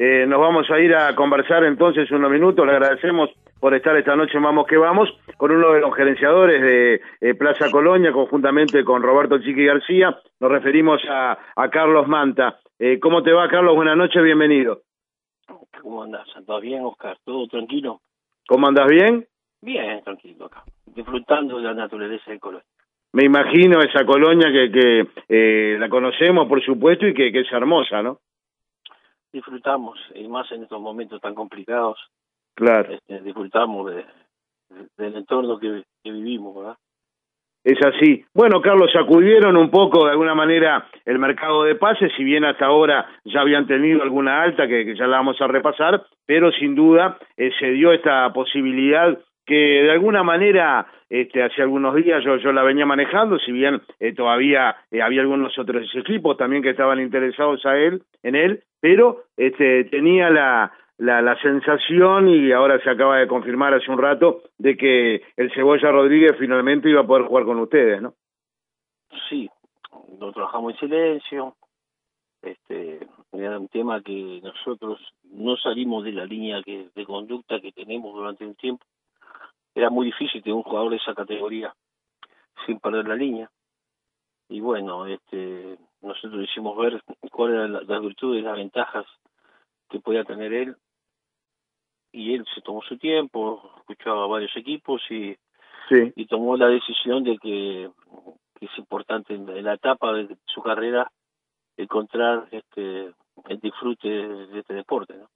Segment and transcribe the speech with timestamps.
[0.00, 2.64] Eh, nos vamos a ir a conversar entonces unos minutos.
[2.64, 7.00] Le agradecemos por estar esta noche Vamos que Vamos con uno de los gerenciadores de
[7.20, 10.16] eh, Plaza Colonia, conjuntamente con Roberto Chiqui García.
[10.38, 11.36] Nos referimos a,
[11.72, 12.60] Carlos Manta.
[12.78, 13.74] Eh, ¿Cómo te va, Carlos?
[13.74, 14.82] Buenas noches, bienvenido.
[15.82, 16.28] ¿Cómo andas?
[16.46, 17.18] ¿Todo bien, Oscar?
[17.24, 18.00] ¿Todo tranquilo?
[18.46, 19.26] ¿Cómo andas bien?
[19.60, 20.62] Bien, tranquilo acá.
[20.86, 22.64] Disfrutando de la naturaleza de Colonia.
[23.12, 27.52] Me imagino esa colonia que, que eh, la conocemos, por supuesto, y que, que es
[27.52, 28.20] hermosa, ¿no?
[29.32, 31.98] Disfrutamos, y más en estos momentos tan complicados,
[32.54, 32.92] claro.
[32.92, 34.04] Este, disfrutamos de,
[34.96, 36.76] del entorno que, vivimos, ¿verdad?
[37.64, 38.24] Es así.
[38.32, 42.66] Bueno, Carlos, sacudieron un poco de alguna manera el mercado de pases, si bien hasta
[42.66, 47.18] ahora ya habían tenido alguna alta que, ya la vamos a repasar, pero sin duda
[47.36, 52.52] eh, se dio esta posibilidad que de alguna manera este, hace algunos días yo, yo
[52.52, 57.00] la venía manejando, si bien eh, todavía eh, había algunos otros equipos también que estaban
[57.00, 62.90] interesados a él, en él, pero este, tenía la, la, la sensación, y ahora se
[62.90, 67.24] acaba de confirmar hace un rato, de que el Cebolla Rodríguez finalmente iba a poder
[67.24, 68.12] jugar con ustedes, ¿no?
[69.30, 69.48] Sí,
[70.20, 71.54] lo trabajamos en silencio,
[72.42, 73.00] este
[73.32, 78.14] era un tema que nosotros no salimos de la línea que, de conducta que tenemos
[78.14, 78.84] durante un tiempo
[79.74, 81.74] era muy difícil tener un jugador de esa categoría
[82.66, 83.50] sin perder la línea.
[84.48, 89.06] Y bueno, este nosotros hicimos ver cuáles eran las virtudes y las ventajas
[89.88, 90.76] que podía tener él.
[92.12, 95.36] Y él se tomó su tiempo, escuchaba a varios equipos y,
[95.90, 97.90] y tomó la decisión de que,
[98.60, 101.12] es importante en la etapa de su carrera
[101.76, 103.12] encontrar este
[103.48, 105.14] el disfrute de este deporte.
[105.14, 105.28] ¿no?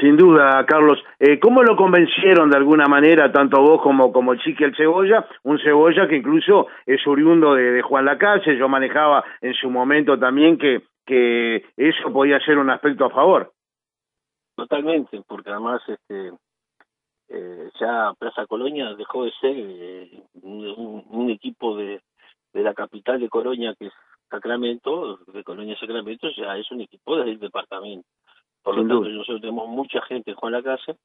[0.00, 0.98] Sin duda, Carlos.
[1.20, 5.24] Eh, ¿Cómo lo convencieron de alguna manera, tanto vos como, como el Chiqui el Cebolla?
[5.44, 8.56] Un Cebolla que incluso es oriundo de, de Juan Lacase.
[8.56, 13.52] Yo manejaba en su momento también que, que eso podía ser un aspecto a favor.
[14.56, 16.32] Totalmente, porque además este
[17.28, 22.00] eh, ya Plaza Colonia dejó de ser eh, un, un, equipo de,
[22.52, 23.92] de la capital de Colonia, que es
[24.28, 28.08] Sacramento, de Colonia Sacramento, ya es un equipo del departamento.
[28.64, 30.96] Por lo tanto, nosotros tenemos mucha gente en Juan la Casa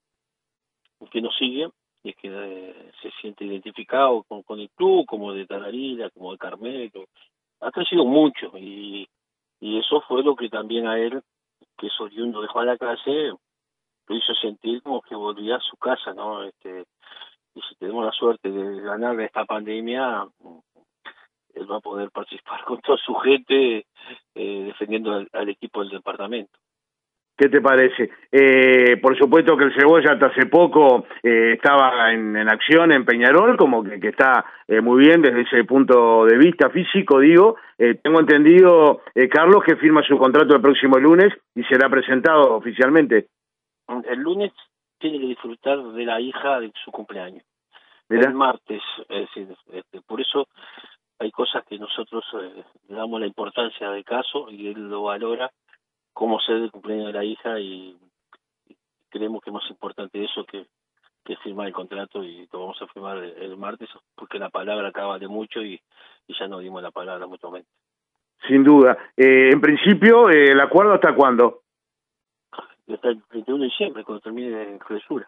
[1.11, 1.69] que nos sigue
[2.03, 6.37] y que eh, se siente identificado con, con el club, como de Tararira, como de
[6.37, 7.05] Carmelo.
[7.59, 9.07] Ha crecido mucho y,
[9.59, 11.21] y eso fue lo que también a él,
[11.77, 15.75] que es oriundo de Juan la Casa, lo hizo sentir como que volvía a su
[15.75, 16.43] casa, ¿no?
[16.43, 16.85] Este,
[17.55, 20.25] y si tenemos la suerte de ganar esta pandemia,
[21.53, 23.85] él va a poder participar con toda su gente
[24.33, 26.57] eh, defendiendo al equipo del departamento.
[27.39, 28.09] ¿Qué te parece?
[28.33, 33.55] Eh, por supuesto que el Cebolla hasta hace poco eh, estaba en, acción en Peñarol,
[33.55, 37.55] como que, que está eh, muy bien desde ese punto de vista físico, digo.
[37.77, 43.27] tengo entendido, Carlos, que firma su contrato el próximo lunes y será presentado oficialmente.
[44.09, 44.51] El lunes
[44.97, 47.45] tiene que disfrutar de la hija de su cumpleaños.
[48.09, 50.50] El martes, es decir, este, por eso
[51.19, 52.25] hay cosas que nosotros
[52.89, 55.50] le damos la importancia del caso y él lo valora
[56.19, 57.96] cómo ser el cumpleaños de la hija y,
[59.09, 60.66] creemos que es más importante eso que,
[61.24, 65.18] que firmar el contrato y lo vamos a firmar el, martes porque la palabra acaba
[65.18, 65.80] de mucho y,
[66.28, 67.69] ya no dimos la palabra mutuamente.
[68.47, 68.97] Sin duda.
[69.16, 71.62] Eh, en principio, eh, ¿el acuerdo hasta cuándo?
[72.51, 75.28] Hasta el 31 de diciembre, cuando termine la clausura.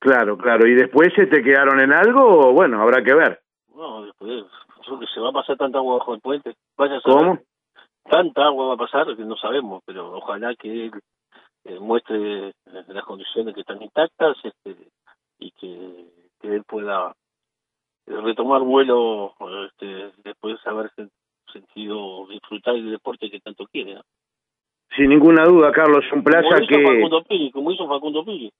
[0.00, 0.66] Claro, claro.
[0.66, 2.52] ¿Y después se te quedaron en algo?
[2.52, 3.40] Bueno, habrá que ver.
[3.74, 4.44] No, después,
[4.98, 6.54] que se va a pasar tanta agua bajo el puente.
[6.76, 7.38] Vaya a ¿Cómo?
[8.04, 10.92] Tanta agua va a pasar que no sabemos, pero ojalá que él
[11.64, 12.52] eh, muestre eh,
[12.88, 14.76] las condiciones que están intactas este,
[15.38, 16.06] y que,
[16.42, 17.14] él pueda
[18.06, 19.34] eh, retomar vuelo
[19.66, 21.08] este, después de haberse
[21.52, 24.00] sentido disfrutar del deporte que tanto quiere.
[24.96, 26.82] Sin ninguna duda, Carlos, un plaza que...
[26.82, 27.22] Facundo
[27.52, 28.50] como hizo Facundo Pili.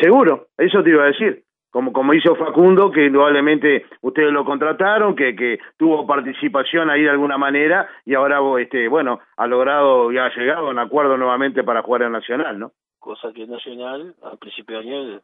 [0.00, 5.14] Seguro, eso te iba a decir como como hizo Facundo, que indudablemente ustedes lo contrataron,
[5.14, 10.18] que, que tuvo participación ahí de alguna manera y ahora este bueno ha logrado y
[10.18, 12.72] ha llegado a un acuerdo nuevamente para jugar en Nacional, ¿no?
[12.98, 15.20] Cosa que Nacional al principio de año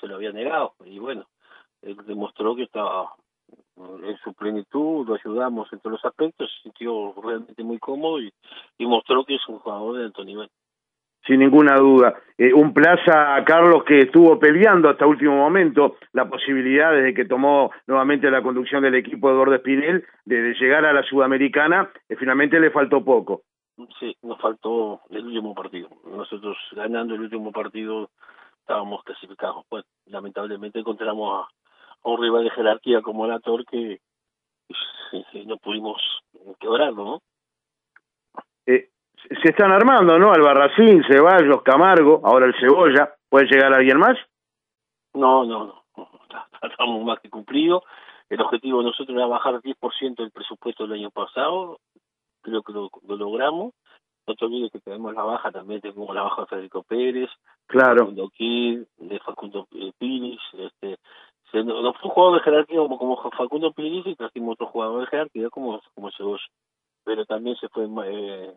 [0.00, 1.26] se lo había negado y bueno,
[1.82, 3.12] él demostró que estaba
[3.76, 8.32] en su plenitud, lo ayudamos en todos los aspectos, se sintió realmente muy cómodo y,
[8.76, 10.50] y mostró que es un jugador de alto nivel
[11.28, 12.14] sin ninguna duda.
[12.38, 17.70] Eh, un Plaza, Carlos, que estuvo peleando hasta último momento la posibilidad desde que tomó
[17.86, 22.58] nuevamente la conducción del equipo de Eduardo Espinel de, llegar a la Sudamericana, y finalmente
[22.58, 23.42] le faltó poco.
[24.00, 25.88] Sí, nos faltó el último partido.
[26.06, 28.10] Nosotros ganando el último partido
[28.60, 29.64] estábamos clasificados.
[29.70, 33.40] Bueno, lamentablemente encontramos a, un rival de jerarquía como la
[33.70, 34.00] que
[35.32, 36.00] y no pudimos
[36.60, 37.22] quebrarlo, ¿no?
[38.66, 38.90] Eh,
[39.42, 40.32] Se están armando, ¿no?
[40.32, 43.14] Albarracín, Ceballos, Camargo, ahora el Cebolla.
[43.28, 44.16] ¿Puede llegar alguien más?
[45.14, 45.84] No, no, no.
[46.62, 47.82] Estamos más que cumplido.
[48.28, 51.78] El objetivo de nosotros era bajar 10% del presupuesto del año pasado.
[52.42, 53.72] Creo que lo, logramos.
[54.26, 57.30] No te olvides que tenemos la baja también, tenemos la baja de Federico Pérez,
[57.66, 58.00] claro.
[58.00, 59.66] Facundo Kid, de Facundo
[59.98, 60.98] Piris, este,
[61.64, 65.06] nos fue un jugador de jerarquía como, como Facundo Piris y trajimos otro jugador de
[65.06, 66.44] jerarquía como, como Cebolla.
[67.04, 68.54] Pero también se fue eh,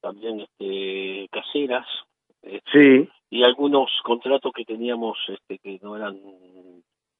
[0.00, 1.86] también este Caseras.
[2.42, 3.08] Este, sí.
[3.30, 6.18] Y algunos contratos que teníamos este, que no eran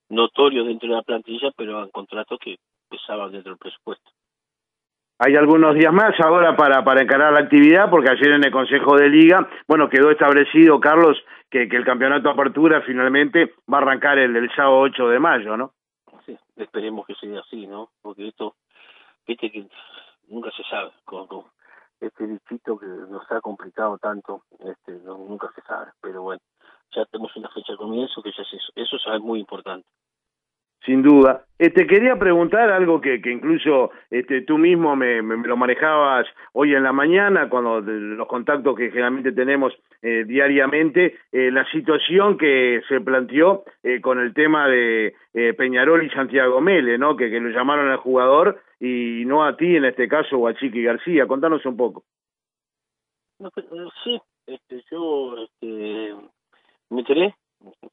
[0.08, 2.56] notorios dentro de la plantilla, pero eran contratos que
[2.88, 4.10] pesaban dentro del presupuesto.
[5.22, 8.96] Hay algunos días más ahora para, para encarar la actividad, porque ayer en el Consejo
[8.96, 14.18] de Liga, bueno, quedó establecido, Carlos, que, que el campeonato apertura finalmente va a arrancar
[14.18, 15.72] el, el sábado 8 de mayo, ¿no?
[16.24, 17.90] Sí, esperemos que sea así, ¿no?
[18.00, 18.54] Porque esto,
[19.26, 19.66] viste que
[20.28, 21.26] nunca se sabe, con,
[22.00, 26.40] este distrito que nos ha complicado tanto, este, nunca se sabe, pero bueno,
[26.94, 29.86] ya tenemos una fecha de comienzo que ya es eso, eso es muy importante
[30.84, 31.44] sin duda.
[31.58, 36.74] Este, quería preguntar algo que, que incluso este, tú mismo me, me, lo manejabas hoy
[36.74, 42.80] en la mañana, cuando los contactos que generalmente tenemos eh, diariamente, eh, la situación que
[42.88, 45.14] se planteó eh, con el tema de
[45.56, 47.14] Peñarol y Santiago Mele, ¿no?
[47.16, 50.54] Que, que lo llamaron al jugador y no a ti en este caso o a
[50.54, 51.26] Chiqui García.
[51.26, 52.04] Contanos un poco.
[54.02, 56.14] sí, este, yo este,
[56.88, 57.34] me enteré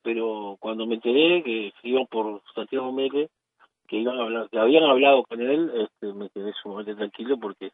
[0.03, 3.29] pero cuando me enteré que iban por Santiago Mele,
[3.87, 7.71] que iban a hablar, que habían hablado con él, este, me quedé sumamente tranquilo porque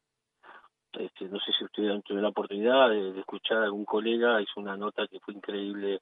[0.94, 4.78] este, no sé si ustedes tenido la oportunidad de, escuchar a algún colega, hizo una
[4.78, 6.02] nota que fue increíble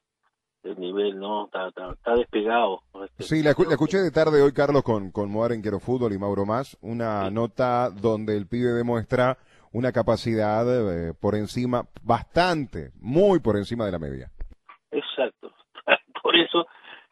[0.62, 1.46] el nivel, ¿no?
[1.46, 2.82] Está, está, despegado.
[3.04, 6.18] Este, sí, la, escuché de tarde hoy, Carlos, con, con Moar en Quiero Fútbol y
[6.18, 9.38] Mauro Más, una nota donde el pibe demuestra
[9.72, 14.30] una capacidad eh, por encima, bastante, muy por encima de la media.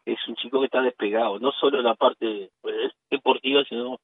[0.05, 3.99] Es un chico que está despegado, no solo la parte pues, deportiva, sino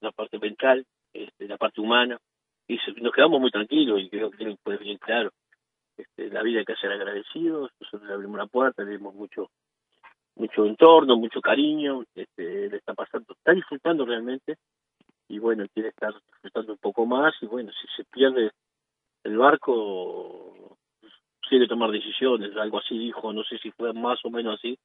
[0.00, 2.18] la parte mental, este, la parte humana.
[2.68, 5.30] Y nos quedamos muy tranquilos y creo que fue bien claro.
[5.96, 9.50] Este, la vida hay que ser agradecidos, nosotros le abrimos la puerta, le dimos mucho
[10.34, 14.56] mucho entorno, mucho cariño, este, le está pasando, está disfrutando realmente
[15.28, 18.50] y bueno, quiere estar disfrutando un poco más y bueno, si se pierde
[19.24, 20.76] el barco,
[21.48, 24.78] quiere tomar decisiones, algo así dijo, no sé si fue más o menos así,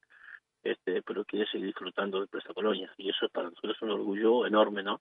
[0.70, 4.46] este, pero quiere seguir disfrutando de Presa Colonia, y eso es para nosotros un orgullo
[4.46, 5.00] enorme, ¿no?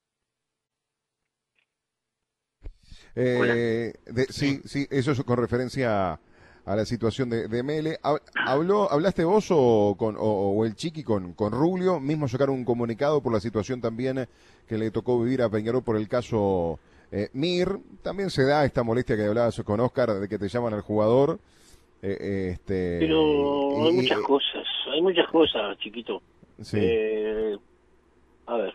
[3.15, 3.93] Eh,
[4.29, 6.19] sí, sí, eso es con referencia
[6.65, 7.97] a, la situación de, de, Mele.
[8.45, 11.99] ¿Habló, ¿Hablaste vos o, con, o, el Chiqui con, con Rubio?
[11.99, 14.27] Mismo sacaron un comunicado por la situación también
[14.67, 16.79] que le tocó vivir a Peñarol por el caso
[17.11, 17.79] eh, Mir.
[18.03, 21.39] También se da esta molestia que hablabas con Oscar de que te llaman al jugador.
[22.01, 24.56] Eh, este, Pero hay muchas cosas,
[24.97, 26.23] hay muchas cosas, chiquito.
[26.73, 27.55] Eh,
[28.47, 28.73] a ver,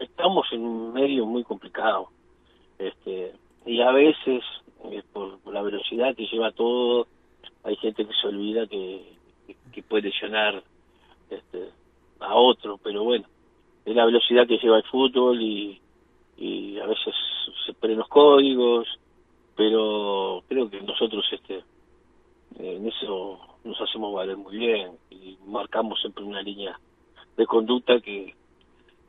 [0.00, 2.08] estamos en un medio muy complicado.
[2.78, 3.32] Este,
[3.64, 4.42] y a veces,
[4.86, 7.06] eh, por, la velocidad que lleva todo,
[7.62, 9.04] hay gente que se olvida que,
[9.72, 10.64] que, puede lesionar
[11.30, 11.68] este,
[12.18, 13.26] a otro, pero bueno,
[13.84, 15.80] es la velocidad que lleva el fútbol y,
[16.38, 17.14] y a veces
[17.64, 18.88] se ponen los códigos,
[19.54, 21.62] pero creo que nosotros este
[22.58, 26.78] en eso nos hacemos valer muy bien y marcamos siempre una línea
[27.36, 28.34] de conducta que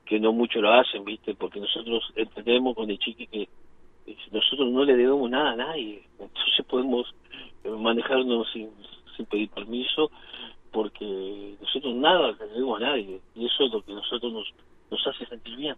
[0.05, 1.33] que no mucho lo hacen, ¿viste?
[1.33, 3.47] Porque nosotros entendemos con el chiqui que
[4.31, 7.07] nosotros no le debemos nada a nadie, entonces podemos
[7.63, 8.69] manejarnos sin,
[9.15, 10.11] sin pedir permiso
[10.71, 14.53] porque nosotros nada le debemos a nadie y eso es lo que nosotros nos,
[14.91, 15.75] nos hace sentir bien.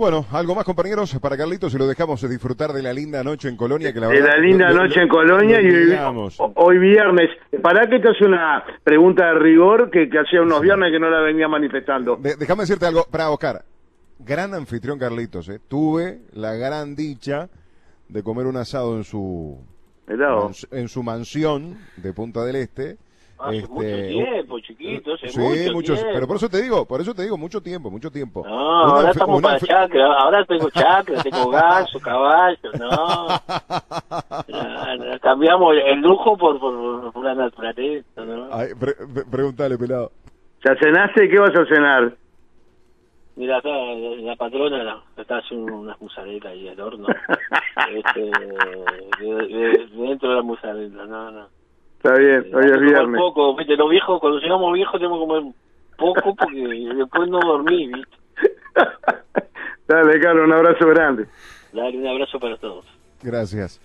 [0.00, 3.56] Bueno, algo más compañeros para Carlitos y lo dejamos disfrutar de la linda noche en
[3.58, 3.92] Colonia.
[3.92, 5.66] Que la, de la linda noche en Colonia y
[6.54, 7.28] hoy, viernes.
[7.60, 11.10] Para que te hace una pregunta de rigor que, que hacía unos viernes que no
[11.10, 12.16] la venía manifestando.
[12.16, 13.62] déjame decirte algo para Oscar.
[14.20, 15.60] Gran anfitrión Carlitos, ¿eh?
[15.68, 17.50] tuve la gran dicha
[18.08, 19.62] de comer un asado en su
[20.70, 22.96] en su mansión de Punta del Este
[23.42, 26.12] Hace este, mucho tiempo, chiquito, hace sí, mucho tiempo.
[26.12, 28.44] pero por eso te digo, por eso te digo, mucho tiempo, mucho tiempo.
[28.46, 33.26] No, ahora estamos para chacra, ahora tengo chacra, tengo ganso, caballo, no.
[35.22, 38.48] cambiamos el lujo por, por, por la naturaleza, ¿no?
[38.52, 38.68] Ay,
[39.30, 40.12] pregúntale, pelado.
[40.64, 41.28] ¿Ya cenaste?
[41.28, 42.12] ¿Qué vas a cenar?
[43.36, 47.06] Mira, acá la patrona está haciendo unas musarelas ahí al horno.
[47.94, 48.30] este,
[49.94, 51.59] dentro de la musarela, no, no.
[52.02, 53.20] Está bien, hoy es viernes.
[53.20, 53.76] Poco, ¿viste?
[53.76, 55.52] Los viejos, cuando llegamos viejos, tenemos que comer
[55.98, 58.16] poco porque después no dormí, ¿viste?
[59.86, 61.26] Dale, Carlos, un abrazo grande.
[61.74, 62.86] Dale un abrazo para todos.
[63.22, 63.78] Gracias.